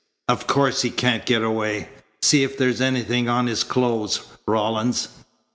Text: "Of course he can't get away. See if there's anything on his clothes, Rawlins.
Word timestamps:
"Of 0.27 0.47
course 0.47 0.81
he 0.81 0.89
can't 0.89 1.27
get 1.27 1.43
away. 1.43 1.89
See 2.23 2.41
if 2.41 2.57
there's 2.57 2.81
anything 2.81 3.29
on 3.29 3.45
his 3.45 3.63
clothes, 3.63 4.21
Rawlins. 4.47 5.09